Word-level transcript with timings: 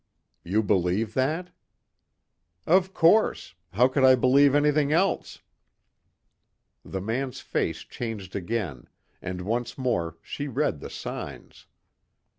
"You 0.43 0.63
believe 0.63 1.13
that?" 1.13 1.51
"Of 2.65 2.91
course. 2.91 3.53
How 3.73 3.87
could 3.87 4.03
I 4.03 4.15
believe 4.15 4.55
anything 4.55 4.91
else?" 4.91 5.43
The 6.83 6.99
man's 7.01 7.39
face 7.39 7.81
changed 7.81 8.35
again, 8.35 8.87
and 9.21 9.41
once 9.41 9.77
more 9.77 10.17
she 10.23 10.47
read 10.47 10.79
the 10.79 10.89
signs. 10.89 11.67